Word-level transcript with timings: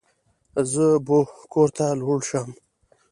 زه 0.71 0.85
بو 1.05 1.19
کور 1.51 1.69
ته 1.77 1.85
لوړ 1.99 2.19
شم. 2.29 2.49